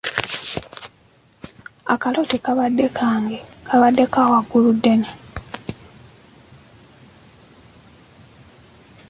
Akalo 1.93 2.19
tekabadde 2.31 2.85
kange 2.97 3.37
kabadde 3.67 4.05
ka 4.13 4.21
Wagguluddene. 4.31 5.09